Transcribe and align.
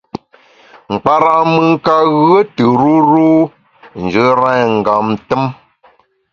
Nkpara’ 0.93 1.33
mùn 1.51 1.69
ka 1.85 1.95
ghue 2.15 2.39
tù 2.55 2.65
ruru 2.79 3.29
njù 4.03 4.25
rèn 4.39 4.65
ngam 4.79 5.07
tùm. 5.27 5.43